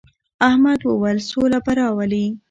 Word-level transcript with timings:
احمد 0.47 0.79
وويل: 0.89 1.17
سوله 1.29 1.59
به 1.65 1.71
راولې. 1.79 2.25